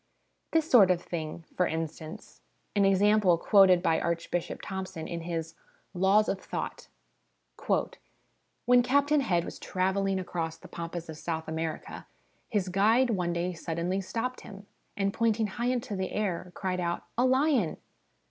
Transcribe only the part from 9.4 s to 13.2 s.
was travelling across the pampas of South America, his guide